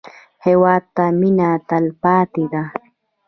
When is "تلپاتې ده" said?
1.69-2.63